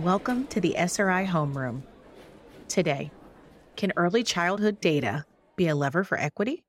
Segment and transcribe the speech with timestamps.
[0.00, 1.82] Welcome to the SRI Homeroom.
[2.68, 3.10] Today,
[3.76, 5.26] can early childhood data
[5.56, 6.64] be a lever for equity?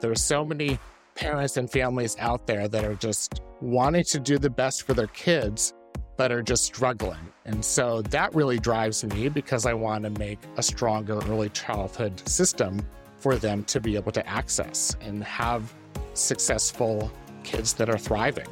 [0.00, 0.78] There are so many
[1.14, 5.06] parents and families out there that are just wanting to do the best for their
[5.06, 5.72] kids,
[6.18, 7.32] but are just struggling.
[7.46, 12.28] And so that really drives me because I want to make a stronger early childhood
[12.28, 12.86] system
[13.16, 15.72] for them to be able to access and have
[16.12, 17.10] successful
[17.44, 18.46] kids that are thriving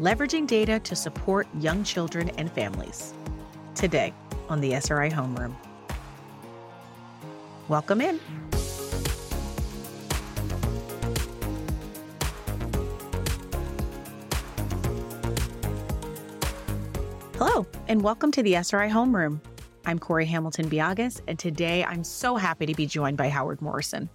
[0.00, 3.12] leveraging data to support young children and families.
[3.74, 4.14] Today
[4.48, 5.54] on the SRI Homeroom.
[7.68, 8.18] Welcome in.
[17.36, 19.40] Hello, and welcome to the SRI Homeroom.
[19.84, 24.08] I'm Kori Hamilton Biagas, and today I'm so happy to be joined by Howard Morrison.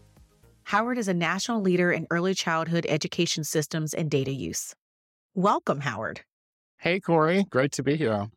[0.64, 4.74] Howard is a national leader in early childhood education systems and data use.
[5.38, 6.22] Welcome, Howard.
[6.78, 7.44] Hey, Kori.
[7.50, 8.30] Great to be here.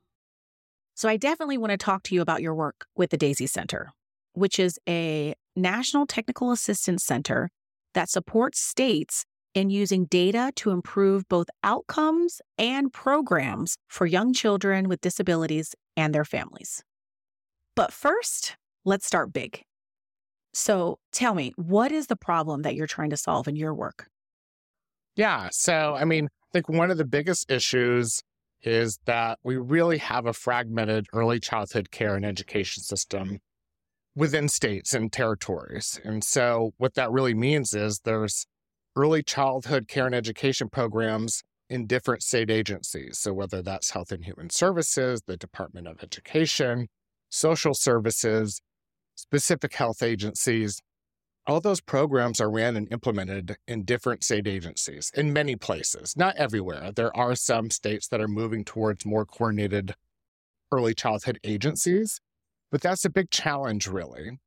[0.96, 3.92] So, I definitely want to talk to you about your work with the DaSy Center,
[4.32, 7.50] which is a national technical assistance center
[7.94, 14.88] that supports states in using data to improve both outcomes and programs for young children
[14.88, 16.82] with disabilities and their families.
[17.76, 19.62] But first, let's start big.
[20.52, 24.08] So, tell me, what is the problem that you're trying to solve in your work?
[25.14, 25.48] Yeah.
[25.52, 28.22] So, I mean, I think one of the biggest issues
[28.62, 33.40] is that we really have a fragmented early childhood care and education system
[34.16, 36.00] within states and territories.
[36.04, 38.46] And so, what that really means is there's
[38.96, 43.18] early childhood care and education programs in different state agencies.
[43.18, 46.88] So, whether that's Health and Human Services, the Department of Education,
[47.28, 48.60] social services,
[49.14, 50.80] specific health agencies,
[51.48, 56.36] all those programs are ran and implemented in different state agencies in many places, not
[56.36, 56.92] everywhere.
[56.94, 59.94] There are some states that are moving towards more coordinated
[60.70, 62.20] early childhood agencies,
[62.70, 64.38] but that's a big challenge, really.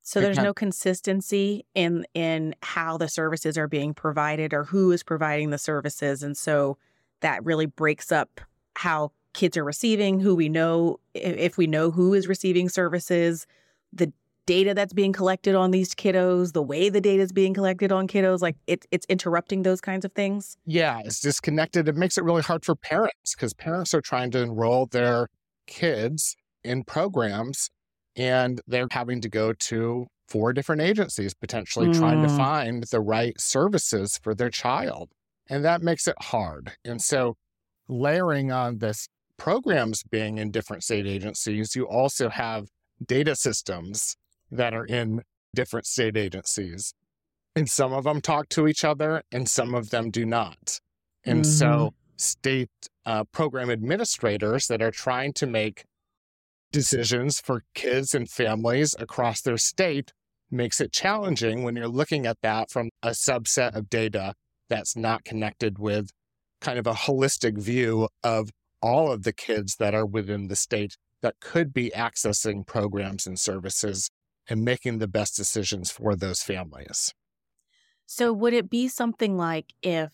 [0.00, 5.02] So there's no consistency in in how the services are being provided or who is
[5.02, 6.78] providing the services, and so
[7.20, 8.40] that really breaks up
[8.76, 13.46] how kids are receiving, who we know, if we know who is receiving services,
[13.92, 14.12] the
[14.46, 18.08] data that's being collected on these kiddos, the way the data is being collected on
[18.08, 20.56] kiddos, like it, it's interrupting those kinds of things?
[20.64, 21.88] Yeah, it's disconnected.
[21.88, 25.28] It makes it really hard for parents because parents are trying to enroll their
[25.66, 27.70] kids in programs
[28.16, 31.98] and they're having to go to four different agencies, potentially mm.
[31.98, 32.36] trying to mm.
[32.36, 35.10] find the right services for their child.
[35.48, 36.72] And that makes it hard.
[36.84, 37.36] And so,
[37.88, 39.06] layering on this
[39.36, 42.66] programs being in different state agencies, you also have
[43.04, 44.16] data systems
[44.50, 45.22] that are in
[45.54, 46.94] different state agencies.
[47.54, 50.80] And some of them talk to each other and some of them do not.
[51.24, 51.50] And mm-hmm.
[51.50, 52.70] so, state
[53.04, 55.84] uh, program administrators that are trying to make
[56.72, 60.12] decisions for kids and families across their state
[60.50, 64.34] makes it challenging when you're looking at that from a subset of data
[64.68, 66.10] that's not connected with
[66.60, 68.50] kind of a holistic view of
[68.82, 73.38] all of the kids that are within the state that could be accessing programs and
[73.38, 74.10] services
[74.48, 77.12] and making the best decisions for those families.
[78.06, 80.12] So, would it be something like if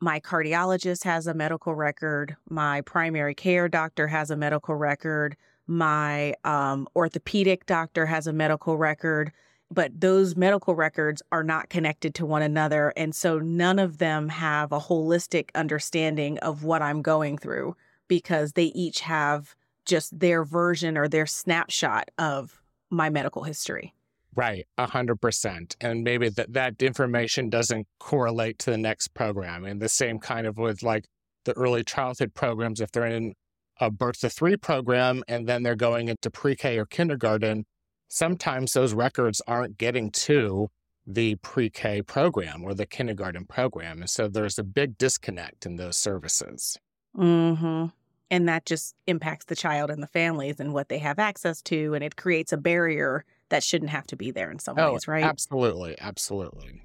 [0.00, 5.36] my cardiologist has a medical record, my primary care doctor has a medical record,
[5.66, 9.32] my um, orthopedic doctor has a medical record,
[9.70, 12.92] but those medical records are not connected to one another.
[12.96, 18.52] And so none of them have a holistic understanding of what I'm going through because
[18.52, 19.56] they each have
[19.86, 22.62] just their version or their snapshot of
[22.94, 23.94] my medical history.
[24.36, 25.76] Right, 100%.
[25.80, 29.64] And maybe that, that information doesn't correlate to the next program.
[29.64, 31.06] And the same kind of with like
[31.44, 33.34] the early childhood programs, if they're in
[33.80, 37.64] a birth to three program and then they're going into pre K or kindergarten,
[38.08, 40.68] sometimes those records aren't getting to
[41.06, 44.00] the pre K program or the kindergarten program.
[44.00, 46.78] And so there's a big disconnect in those services.
[47.14, 47.86] hmm
[48.34, 51.94] and that just impacts the child and the families and what they have access to.
[51.94, 55.06] And it creates a barrier that shouldn't have to be there in some oh, ways,
[55.06, 55.22] right?
[55.22, 55.94] Absolutely.
[56.00, 56.82] Absolutely.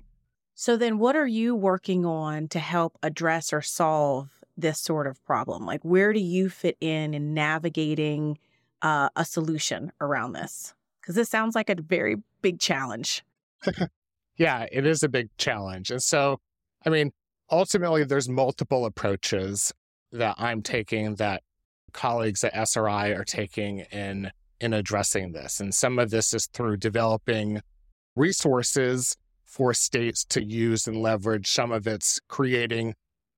[0.54, 5.24] So, then what are you working on to help address or solve this sort of
[5.26, 5.66] problem?
[5.66, 8.38] Like, where do you fit in in navigating
[8.84, 10.76] uh, a solution around this?
[11.02, 13.24] Because this sounds like a very big challenge.
[14.38, 15.90] yeah, it is a big challenge.
[15.90, 16.40] And so,
[16.86, 17.12] I mean,
[17.50, 19.74] ultimately, there's multiple approaches
[20.12, 21.44] that I'm taking that
[21.94, 25.60] colleagues at SRI are taking in in addressing this.
[25.60, 27.62] And some of this is through developing
[28.16, 29.16] resources
[29.46, 31.50] for states to use and leverage.
[31.50, 32.96] Some of it's creating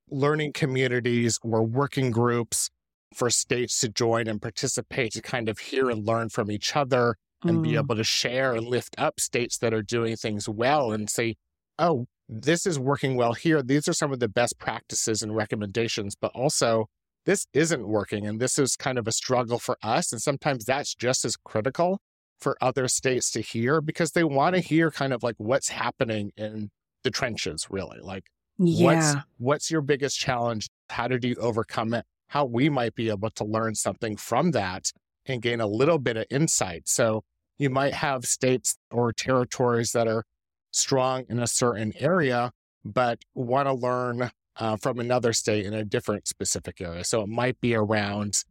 [0.09, 2.69] learning communities or working groups
[3.15, 7.15] for states to join and participate to kind of hear and learn from each other
[7.43, 7.63] and mm.
[7.63, 11.35] be able to share and lift up states that are doing things well and say,
[11.79, 13.61] oh, this is working well here.
[13.61, 16.85] These are some of the best practices and recommendations, but also
[17.25, 18.25] this isn't working.
[18.25, 20.13] And this is kind of a struggle for us.
[20.13, 21.99] And sometimes that's just as critical
[22.39, 24.65] for other states to hear because they want to mm.
[24.65, 26.69] hear kind of like what's happening in
[27.03, 27.99] the trenches, really.
[28.01, 28.23] Like,
[28.57, 28.85] yeah.
[28.85, 30.69] what's, what's your biggest challenge?
[30.89, 32.05] How did you overcome it?
[32.29, 34.85] How we might be able to learn something from that
[35.25, 36.87] and gain a little bit of insight.
[36.87, 37.23] So
[37.57, 40.23] you might have states or territories that are
[40.71, 42.51] strong in a certain area,
[42.83, 47.03] but want to learn uh, from another state in a different specific area.
[47.03, 48.43] So it might be around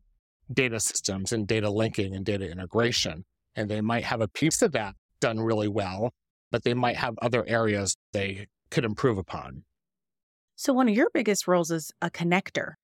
[0.52, 3.24] data systems and data linking and data integration.
[3.54, 6.12] And they might have a piece of that done really well,
[6.50, 9.64] but they might have other areas they could improve upon.
[10.56, 12.74] So, one of your biggest roles is a connector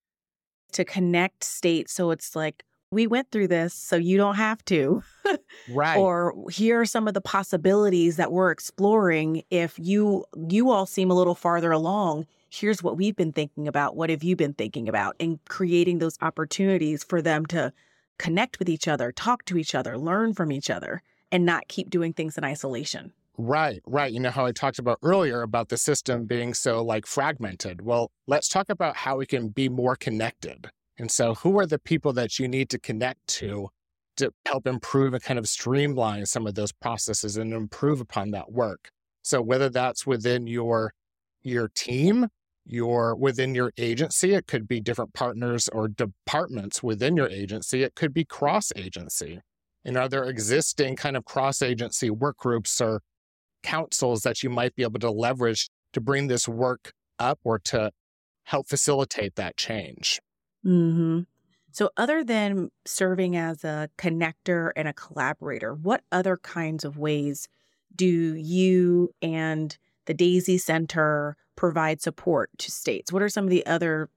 [0.73, 1.93] to connect states.
[1.93, 5.03] So it's like, we went through this, so you don't have to.
[5.71, 5.97] right.
[5.97, 9.43] Or here are some of the possibilities that we're exploring.
[9.51, 13.97] If you you all seem a little farther along, here's what we've been thinking about.
[13.97, 15.17] What have you been thinking about?
[15.19, 17.73] And creating those opportunities for them to
[18.19, 21.91] connect with each other, talk to each other, learn from each other, and not keep
[21.91, 23.13] doing things in isolation.
[23.39, 24.11] Right, right.
[24.11, 27.83] You know how I talked about earlier about the system being so like fragmented.
[27.83, 30.71] Well, let's talk about how we can be more connected.
[30.99, 33.69] And so, who are the people that you need to connect to
[34.17, 38.51] to help improve and kind of streamline some of those processes and improve upon that
[38.51, 38.91] work?
[39.23, 40.93] So, whether that's within your
[41.43, 42.29] your team,
[42.65, 47.83] your within your agency, it could be different partners or departments within your agency.
[47.83, 49.41] It could be cross agency.
[49.85, 53.03] And are there existing kind of cross agency work groups or
[53.63, 57.93] councils that you might be able to leverage to bring this work up or to
[58.45, 60.21] help facilitate that change?
[60.67, 61.21] Mm-hmm.
[61.71, 67.49] So, other than serving as a connector and a collaborator, what other kinds of ways
[67.95, 69.77] do you and
[70.07, 73.13] the DaSy Center provide support to states?
[73.13, 74.09] What are some of the other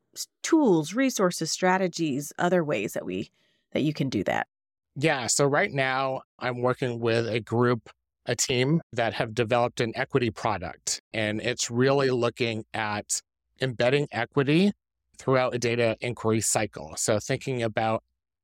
[0.42, 3.30] tools, resources, strategies, other ways that we
[3.74, 4.48] that you can do that?
[4.96, 7.90] Yeah, so right now I'm working with a group,
[8.26, 13.22] a team that have developed an equity product and it's really looking at
[13.62, 14.72] embedding equity
[15.20, 16.94] throughout a data inquiry cycle.
[16.96, 18.04] So, thinking about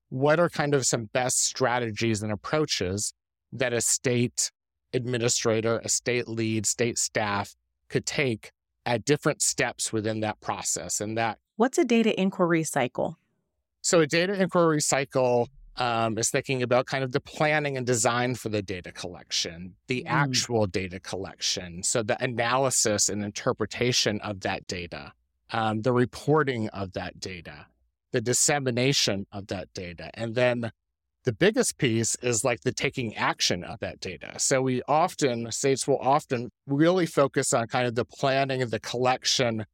[0.10, 3.14] what are kind of some best strategies and approaches
[3.52, 4.52] that a state
[4.94, 7.56] administrator, a state lead, state staff
[7.90, 8.52] could take
[8.86, 11.02] at different steps within that process.
[11.02, 11.40] And that.
[11.56, 13.18] What's a data inquiry cycle?
[13.82, 18.36] So, a data inquiry cycle um, is thinking about kind of the planning and design
[18.36, 20.12] for the data collection, the mm.
[20.12, 21.84] actual data collection.
[21.84, 25.14] So, the analysis and interpretation of that data
[25.52, 27.68] um, the reporting of that data,
[28.12, 30.10] the dissemination of that data.
[30.14, 30.72] And then
[31.26, 34.34] the biggest piece is like the taking action of that data.
[34.38, 38.80] So we often, states will often really focus on kind of the planning and the
[38.80, 39.66] collection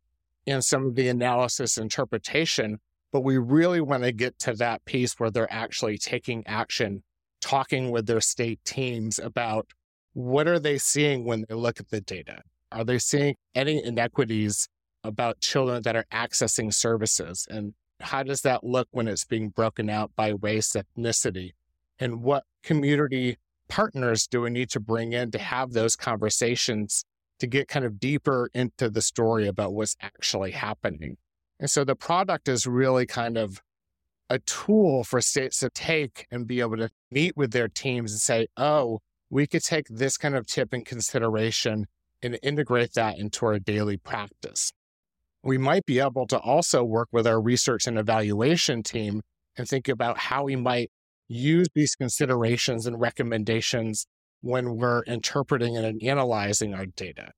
[0.48, 2.80] and some of the analysis interpretation.
[3.12, 7.04] But we really want to get to that piece where they're actually taking action,
[7.42, 9.68] talking with their state teams about
[10.14, 12.42] what are they seeing when they look at the data?
[12.72, 14.70] Are they seeing any inequities
[15.04, 19.90] about children that are accessing services and how does that look when it's being broken
[19.90, 21.52] out by race, ethnicity,
[22.00, 23.38] and what community
[23.70, 27.06] partners do we need to bring in to have those conversations
[27.40, 31.18] to get kind of deeper into the story about what's actually happening.
[31.60, 33.62] And so the product is really kind of
[34.30, 38.22] a tool for states to take and be able to meet with their teams and
[38.22, 41.88] say, oh, we could take this kind of tip in consideration
[42.22, 44.72] and integrate that into our daily practice
[45.44, 49.22] we might be able to also work with our research and evaluation team
[49.58, 50.92] and think about how we might
[51.28, 54.06] use these considerations and recommendations
[54.42, 57.32] when we're interpreting and analyzing our data.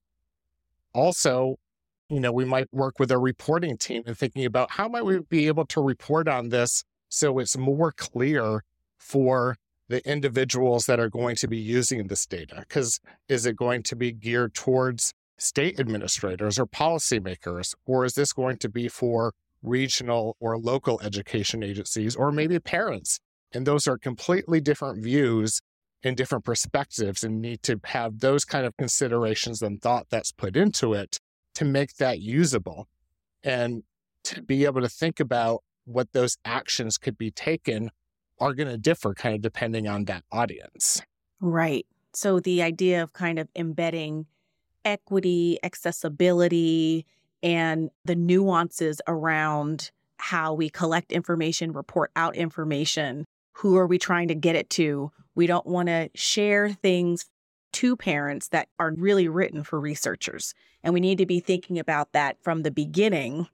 [0.92, 1.56] Also,
[2.08, 5.20] you know, we might work with a reporting team and thinking about how might we
[5.28, 8.62] be able to report on this so it's more clear
[8.98, 9.56] for
[9.88, 12.56] the individuals that are going to be using this data.
[12.60, 17.74] Because is it going to be geared towards state administrators or policymakers?
[17.86, 23.20] Or is this going to be for regional or local education agencies or maybe parents?
[23.52, 25.60] And those are completely different views
[26.02, 30.56] and different perspectives and need to have those kind of considerations and thought that's put
[30.56, 31.18] into it
[31.54, 32.88] to make that usable
[33.42, 33.82] and
[34.24, 37.90] to be able to think about what those actions could be taken
[38.40, 41.00] are going to differ kind of depending on that audience.
[41.40, 41.86] Right.
[42.14, 44.26] So the idea of kind of embedding
[44.84, 47.06] equity, accessibility,
[47.42, 53.26] and the nuances around how we collect information, report out information.
[53.58, 55.12] Who are we trying to get it to?
[55.34, 57.26] We don't want to share things
[57.72, 60.54] to parents that are really written for researchers.
[60.82, 63.48] And we need to be thinking about that from the beginning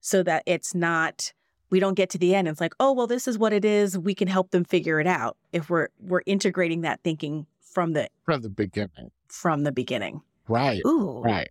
[0.00, 1.32] so that it's not
[1.70, 2.48] we don't get to the end.
[2.48, 3.96] It's like, oh well, this is what it is.
[3.98, 8.08] We can help them figure it out if we're we're integrating that thinking from the
[8.24, 9.10] from the beginning.
[9.28, 10.20] From the beginning.
[10.52, 10.82] Right.
[10.86, 11.22] Ooh.
[11.24, 11.48] Right.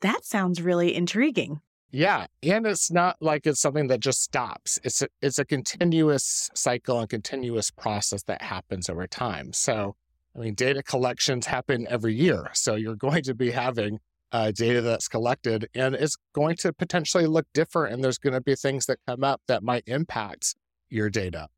[0.00, 1.60] That sounds really intriguing.
[1.90, 4.78] Yeah, and it's not like it's something that just stops.
[4.84, 9.52] It's a, it's a continuous cycle and continuous process that happens over time.
[9.52, 9.96] So,
[10.34, 12.50] I mean, data collections happen every year.
[12.54, 14.00] So you're going to be having
[14.32, 17.94] uh, data that's collected, and it's going to potentially look different.
[17.94, 20.54] And there's going to be things that come up that might impact
[20.90, 21.48] your data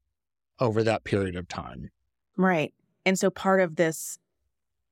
[0.60, 1.90] over that period of time.
[2.36, 2.72] Right.
[3.04, 4.18] And so part of this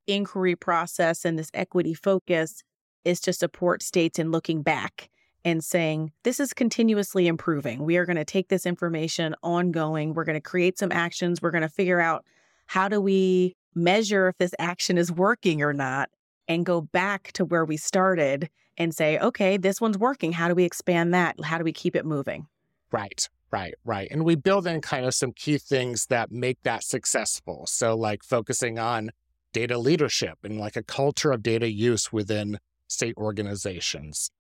[0.06, 2.62] inquiry process and this equity focus
[3.04, 5.08] is to support states in looking back
[5.44, 7.84] and saying, this is continuously improving.
[7.84, 10.12] We are going to take this information ongoing.
[10.12, 11.40] We're going to create some actions.
[11.40, 12.24] We're going to figure out
[12.66, 16.10] how do we measure if this action is working or not
[16.48, 20.32] and go back to where we started and say, okay, this one's working.
[20.32, 21.36] How do we expand that?
[21.44, 22.48] How do we keep it moving?
[22.90, 24.08] Right, right, right.
[24.10, 27.66] And we build in kind of some key things that make that successful.
[27.66, 29.10] So, like focusing on
[29.56, 32.58] data leadership and like a culture of data use within
[32.88, 34.30] state organizations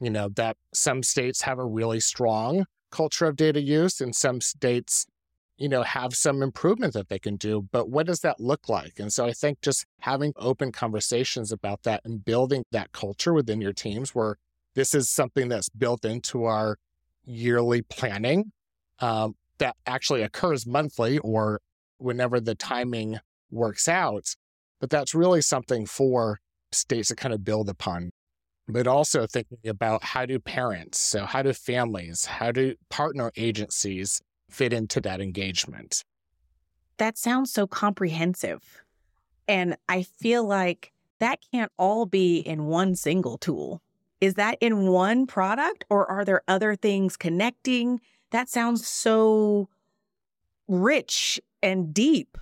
[0.00, 4.40] you know, that some states have a really strong culture of data use and some
[4.40, 5.06] states,
[5.56, 7.68] you know, have some improvement that they can do.
[7.72, 8.98] But what does that look like?
[8.98, 13.60] And so I think just having open conversations about that and building that culture within
[13.60, 14.36] your teams where
[14.74, 16.76] this is something that's built into our
[17.24, 18.52] yearly planning
[19.00, 21.60] um, that actually occurs monthly or
[21.98, 23.18] whenever the timing
[23.50, 24.34] works out.
[24.80, 26.38] But that's really something for
[26.72, 28.10] states to kind of build upon
[28.68, 34.20] but also thinking about how do parents, so how do families, how do partner agencies
[34.50, 36.04] fit into that engagement?
[36.98, 38.82] That sounds so comprehensive.
[39.46, 43.80] And I feel like that can't all be in one single tool.
[44.20, 48.00] Is that in one product or are there other things connecting?
[48.30, 49.68] That sounds so
[50.66, 52.36] rich and deep.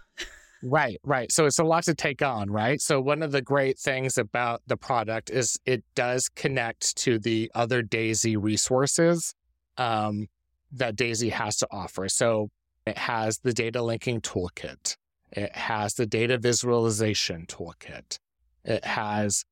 [0.62, 1.30] Right, right.
[1.30, 2.80] So it's a lot to take on, right?
[2.80, 7.50] So one of the great things about the product is it does connect to the
[7.54, 9.34] other DaSy resources
[9.76, 10.26] um,
[10.72, 12.08] that DaSy has to offer.
[12.08, 12.48] So
[12.86, 14.96] it has the data linking toolkit.
[15.32, 18.18] It has the data visualization toolkit.
[18.64, 19.44] It has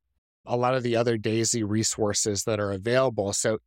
[0.47, 3.33] a lot of the other DaSy resources that are available.
[3.33, 3.59] So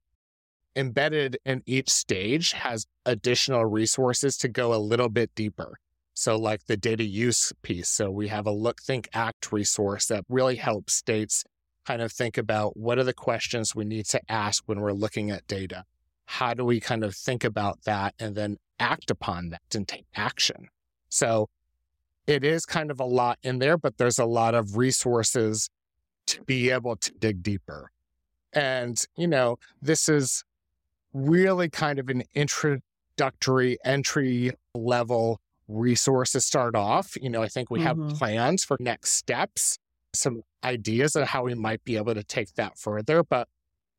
[0.76, 5.78] embedded in each stage has additional resources to go a little bit deeper.
[6.20, 7.90] So, like the data use piece.
[7.90, 11.44] So, we have a Look, Think, Act resource that really helps states
[11.86, 15.30] kind of think about what are the questions we need to ask when we're looking
[15.30, 15.84] at data?
[16.26, 20.08] How do we kind of think about that and then act upon that and take
[20.16, 20.70] action?
[21.08, 21.50] So,
[22.26, 25.70] it is kind of a lot in there, but there's a lot of resources
[26.26, 27.92] to be able to dig deeper.
[28.54, 30.44] And, you know, this is
[31.14, 37.16] really kind of an introductory entry level resources start off.
[37.22, 38.16] You know, I think we have mm-hmm.
[38.16, 39.78] plans for next steps,
[40.14, 43.48] some ideas of how we might be able to take that further, but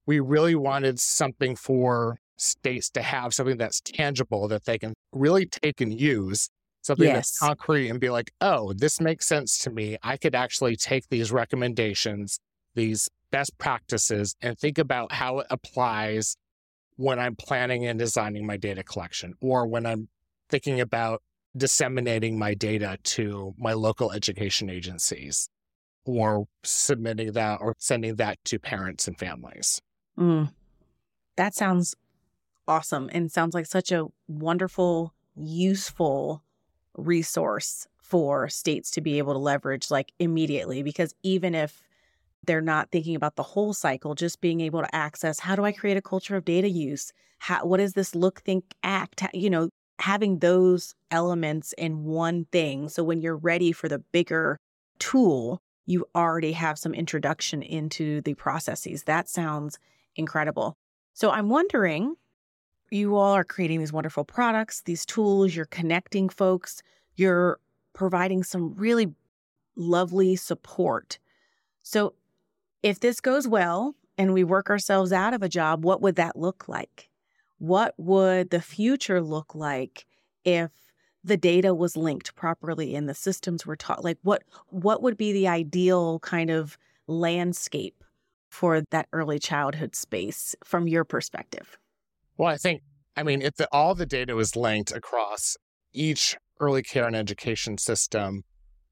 [0.06, 5.44] we really wanted something for states to have something that's tangible that they can really
[5.44, 6.48] take and use
[6.82, 7.14] something yes.
[7.14, 9.98] that's concrete and be like, oh, this makes sense to me.
[10.02, 12.38] I could actually take these recommendations,
[12.74, 16.36] these best practices, and think about how it applies
[16.96, 20.08] when I'm planning and designing my data collection or when I'm
[20.48, 21.22] thinking about
[21.56, 25.48] disseminating my data to my local education agencies
[26.04, 29.80] or submitting that or sending that to parents and families.
[30.18, 30.52] Mm.
[31.36, 31.94] That sounds
[32.66, 36.42] awesome and sounds like such a wonderful, useful
[36.96, 41.82] resource for states to be able to leverage like immediately because even if
[42.44, 45.70] they're not thinking about the whole cycle just being able to access how do i
[45.70, 49.68] create a culture of data use how, what does this look think act you know
[49.98, 52.88] having those elements in one thing.
[52.88, 54.58] So when you're ready for the bigger
[54.98, 59.04] tool, you already have some introduction into the processes.
[59.04, 59.78] That sounds
[60.16, 60.76] incredible.
[61.14, 62.14] So I'm wondering
[62.90, 66.82] you all are creating these wonderful products, these tools, you're connecting folks,
[67.16, 67.58] you're
[67.92, 69.12] providing some really
[69.76, 71.18] lovely support.
[71.82, 72.14] So
[72.82, 76.36] if this goes well and we work ourselves out of a job, what would that
[76.36, 77.07] look like?
[77.58, 80.06] What would the future look like
[80.44, 80.70] if
[81.24, 85.32] the data was linked properly and the systems were taught like what what would be
[85.32, 88.04] the ideal kind of landscape
[88.50, 91.78] for that early childhood space from your perspective?
[92.36, 92.82] Well, I think,
[93.16, 95.56] I mean, if the, all the data was linked across
[95.92, 98.44] each early care and education system,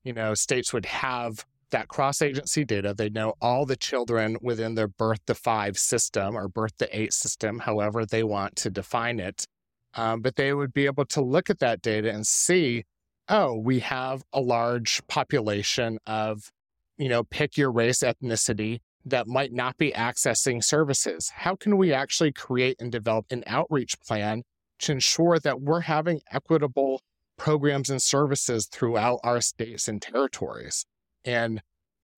[0.05, 2.95] you know, states would have that cross agency data.
[2.95, 7.13] They know all the children within their birth to five system or birth to eight
[7.13, 9.47] system, however they want to define it.
[9.95, 12.85] Um, but they would be able to look at that data and see,
[13.29, 16.51] oh, we have a large population of,
[16.99, 21.31] you know, pick your race, ethnicity that might not be accessing services.
[21.31, 24.43] How can we actually create and develop an outreach plan
[24.81, 27.01] to ensure that we're having equitable
[27.39, 30.85] programs and services throughout our states and territories?
[31.27, 31.61] And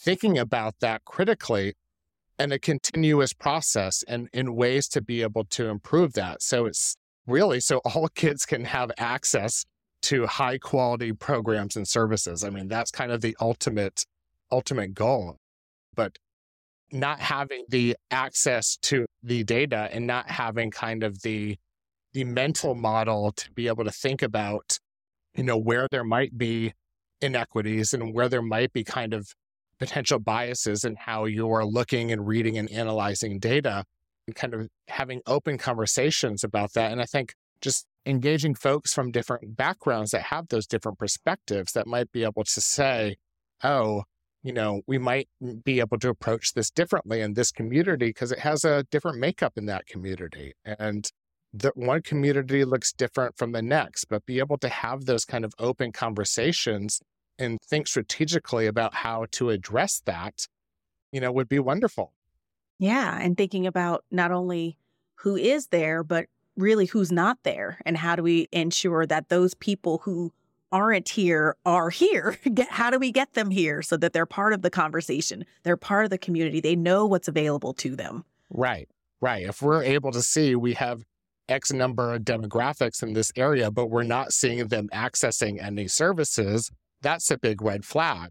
[0.01, 1.75] thinking about that critically
[2.39, 6.43] and a continuous process and in ways to be able to improve that.
[6.43, 6.97] So it's
[7.27, 9.65] really so all kids can have access
[10.01, 12.45] to high quality programs and services.
[12.45, 14.05] I mean, that's kind of the ultimate
[14.53, 15.37] ultimate goal.
[15.95, 16.19] But
[16.93, 21.57] not having the access to the data and not having kind of the
[22.15, 24.79] the mental model to be able to think about
[25.35, 26.73] you know where there might be
[27.21, 29.29] inequities and where there might be kind of
[29.79, 33.85] potential biases in how you're looking and reading and analyzing data
[34.27, 36.93] and kind of having open conversations about that.
[36.93, 41.87] And I think just engaging folks from different backgrounds that have those different perspectives that
[41.87, 43.17] might be able to say,
[43.63, 44.05] oh,
[44.43, 45.29] you know, we might
[45.65, 49.55] be able to approach this differently in this community because it has a different makeup
[49.57, 50.55] in that community.
[50.65, 51.11] And
[51.53, 55.45] the one community looks different from the next, but be able to have those kind
[55.45, 57.01] of open conversations
[57.39, 60.47] and think strategically about how to address that,
[61.13, 62.13] you know, would be wonderful.
[62.79, 63.19] Yeah.
[63.21, 64.79] And thinking about not only
[65.17, 66.27] who is there, but
[66.57, 67.81] really who's not there.
[67.87, 70.33] And how do we ensure that those people who
[70.71, 72.39] aren't here are here?
[72.69, 75.47] How do we get them here so that they're part of the conversation?
[75.63, 76.61] They're part of the community.
[76.61, 78.25] They know what's available to them.
[78.51, 78.89] Right.
[79.21, 79.47] Right.
[79.47, 81.05] If we're able to see we have
[81.49, 86.71] X number of demographics in this area, but we're not seeing them accessing any services,
[87.03, 88.31] that's a big red flag.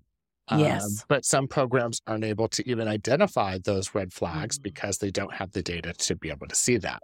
[0.49, 0.83] Yes.
[0.83, 4.63] Um, but some programs aren't able to even identify those red flags mm-hmm.
[4.63, 7.03] because they don't have the data to be able to see that.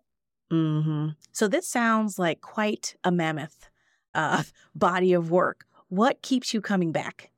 [0.52, 1.10] Mm-hmm.
[1.32, 3.70] So this sounds like quite a mammoth
[4.14, 4.44] uh,
[4.76, 5.66] body of work.
[5.90, 7.32] What keeps you coming back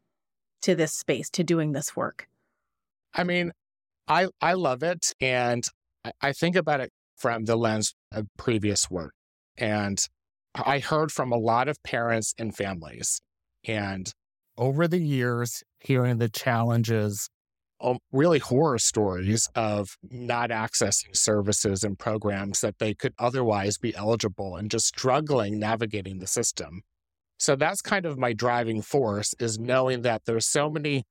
[0.62, 2.28] to this space, to doing this work?
[3.14, 3.52] I mean,
[4.08, 5.66] I I love it, and
[6.04, 9.14] I, I think about it from the lens of previous work,
[9.58, 10.00] and
[10.54, 13.22] I heard from a lot of parents and families
[13.68, 14.12] and
[14.58, 17.30] over the years, hearing the challenges,
[17.82, 23.94] um, really horror stories of not accessing services and programs that they could otherwise be
[23.96, 26.82] eligible and just struggling navigating the system.
[27.38, 31.04] So that's kind of my driving force is knowing that there's so many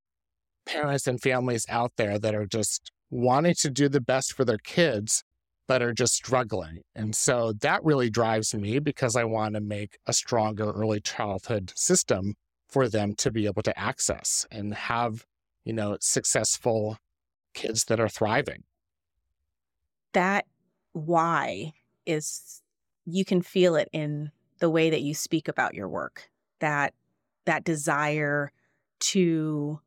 [0.65, 4.59] parents and families out there that are just wanting to do the best for their
[4.59, 5.23] kids,
[5.67, 6.83] but are just struggling.
[6.95, 11.73] And so that really drives me because I want to make a stronger early childhood
[11.75, 12.35] system
[12.69, 15.25] for them to be able to access and have,
[15.65, 16.99] you know, successful
[17.55, 18.65] kids that are thriving.
[20.13, 20.47] That
[20.93, 21.73] why
[22.07, 22.63] is
[23.05, 26.31] you can feel it in the way that you speak about your work.
[26.61, 26.95] That
[27.45, 28.53] that desire
[29.01, 29.81] to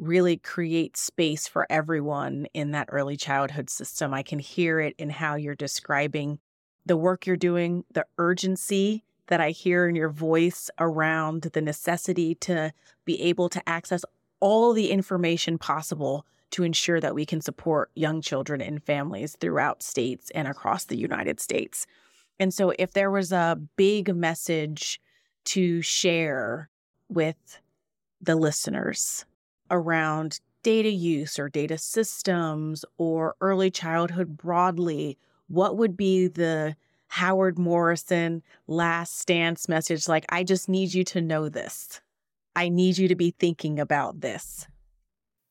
[0.00, 4.14] really create space for everyone in that early childhood system.
[4.14, 6.38] I can hear it in how you're describing
[6.86, 12.34] the work you're doing, the urgency that I hear in your voice around the necessity
[12.36, 12.72] to
[13.04, 14.04] be able to access
[14.40, 19.82] all the information possible to ensure that we can support young children and families throughout
[19.82, 21.86] states and across the United States.
[22.40, 25.00] And so, if there was a big message
[25.44, 26.70] to share
[27.08, 27.60] with
[28.20, 29.24] the listeners
[29.70, 36.76] around data use or data systems or early childhood broadly, what would be the
[37.08, 42.00] Howard Morrison last stance message like, I just need you to know this.
[42.54, 44.66] I need you to be thinking about this.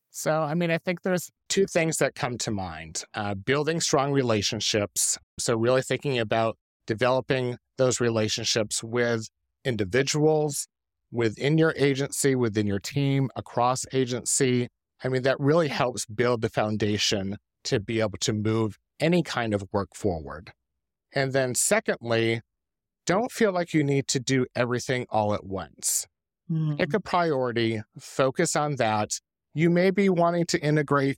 [0.09, 4.11] So, I mean, I think there's two things that come to mind uh, building strong
[4.11, 5.17] relationships.
[5.37, 9.29] So, really thinking about developing those relationships with
[9.63, 10.67] individuals
[11.11, 14.67] within your agency, within your team, across agency.
[15.03, 19.53] I mean, that really helps build the foundation to be able to move any kind
[19.53, 20.51] of work forward.
[21.13, 22.41] And then, secondly,
[23.05, 26.05] don't feel like you need to do everything all at once.
[26.51, 26.77] Mm.
[26.77, 29.19] Pick a priority, focus on that.
[29.53, 31.17] You may be wanting to integrate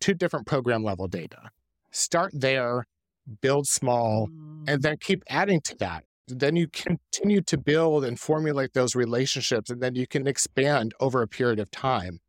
[0.00, 1.50] two different program level data.
[1.90, 2.86] Start there,
[3.40, 4.28] build small,
[4.66, 6.04] and then keep adding to that.
[6.38, 11.22] Then you continue to build and formulate those relationships, and then you can expand over
[11.22, 12.20] a period of time.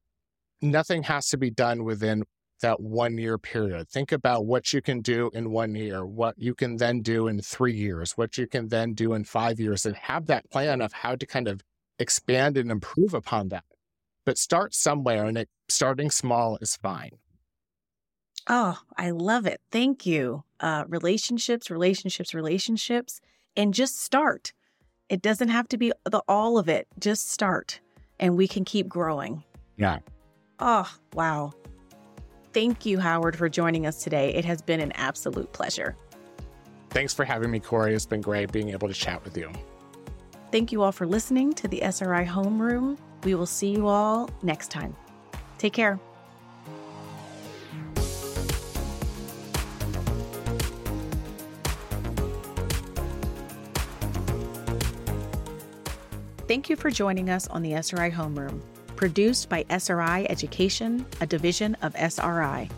[0.62, 2.24] Nothing has to be done within
[2.62, 3.90] that one year period.
[3.90, 7.42] Think about what you can do in one year, what you can then do in
[7.42, 10.94] three years, what you can then do in five years, and have that plan of
[10.94, 11.62] how to kind of
[12.00, 13.66] expand and improve upon that.
[14.26, 17.12] But start somewhere, and it, starting small is fine.
[18.48, 19.62] Oh, I love it.
[19.72, 20.44] Thank you.
[20.60, 23.22] Uh, relationships, relationships, relationships,
[23.56, 24.54] and just start.
[25.10, 26.88] It doesn't have to be the all of it.
[27.00, 27.80] Just start,
[28.20, 29.44] and we can keep growing.
[29.78, 30.00] Yeah.
[30.60, 31.52] Oh, wow.
[32.54, 34.34] Thank you, Howard, for joining us today.
[34.34, 35.96] It has been an absolute pleasure.
[36.92, 37.94] Thanks for having me, Kori.
[37.94, 39.52] It's been great being able to chat with you.
[40.52, 42.98] Thank you all for listening to the SRI Homeroom.
[43.24, 44.96] We will see you all next time.
[45.58, 46.00] Take care.
[56.54, 58.62] Thank you for joining us on the SRI Homeroom,
[58.96, 62.70] produced by SRI Education, a division of SRI.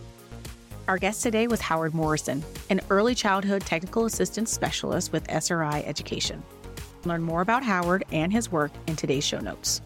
[0.88, 6.41] Our guest today was Howard Morrison, an early childhood technical assistance specialist with SRI Education.
[7.03, 9.81] Learn more about Howard and his work in today's show notes.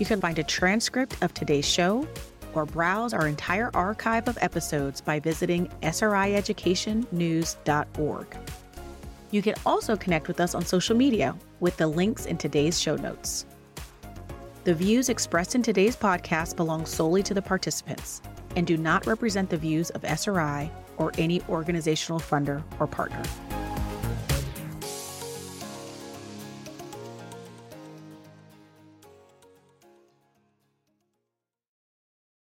[0.00, 2.04] You can find a transcript of today's show
[2.52, 8.36] or browse our entire archive of episodes by visiting srieducationnews.org.
[9.30, 12.96] You can also connect with us on social media with the links in today's show
[12.96, 13.46] notes.
[14.64, 18.20] The views expressed in today's podcast belong solely to the participants
[18.56, 23.22] and do not represent the views of SRI or any organizational funder or partner.